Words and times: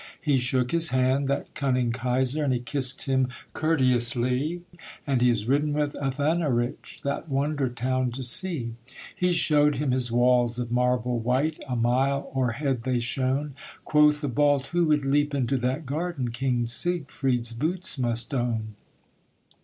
He 0.19 0.35
shook 0.37 0.71
his 0.71 0.89
hand, 0.89 1.27
that 1.27 1.53
cunning 1.53 1.91
Kaiser, 1.91 2.43
And 2.43 2.51
he 2.51 2.59
kissed 2.59 3.03
him 3.05 3.27
courteouslie, 3.53 4.61
And 5.05 5.21
he 5.21 5.29
has 5.29 5.45
ridden 5.47 5.73
with 5.73 5.93
Athanarich 5.93 7.01
That 7.03 7.29
wonder 7.29 7.69
town 7.69 8.09
to 8.13 8.23
see. 8.23 8.71
He 9.15 9.31
showed 9.31 9.75
him 9.75 9.91
his 9.91 10.11
walls 10.11 10.57
of 10.57 10.71
marble 10.71 11.19
white 11.19 11.63
A 11.69 11.75
mile 11.75 12.31
o'erhead 12.35 12.81
they 12.81 12.99
shone; 12.99 13.53
Quoth 13.85 14.21
the 14.21 14.27
Balt, 14.27 14.65
'Who 14.73 14.85
would 14.85 15.05
leap 15.05 15.35
into 15.35 15.55
that 15.57 15.85
garden, 15.85 16.31
King 16.31 16.65
Siegfried's 16.65 17.53
boots 17.53 17.99
must 17.99 18.33
own.' 18.33 18.69